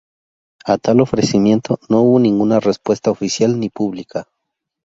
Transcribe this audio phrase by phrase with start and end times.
[0.65, 4.27] A tal ofrecimiento no hubo ninguna respuesta oficial ni pública.